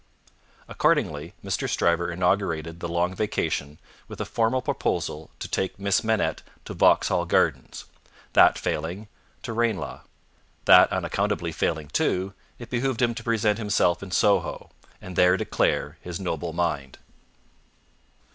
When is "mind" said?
16.51-16.97